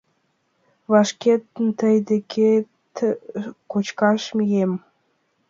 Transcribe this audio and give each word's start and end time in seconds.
Вашке 0.91 1.33
тый 1.79 1.95
декет 2.07 2.67
кочкаш 3.71 4.23
мием. 4.37 4.71